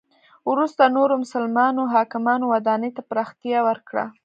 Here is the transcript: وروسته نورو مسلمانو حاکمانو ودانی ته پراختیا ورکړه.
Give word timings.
وروسته 0.51 0.93
نورو 0.95 1.15
مسلمانو 1.23 1.81
حاکمانو 1.93 2.45
ودانی 2.53 2.89
ته 2.95 3.01
پراختیا 3.09 3.59
ورکړه. 3.67 4.05